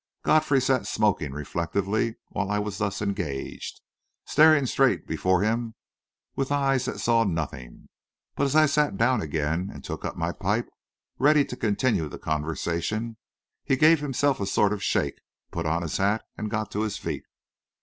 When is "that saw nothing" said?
6.85-7.87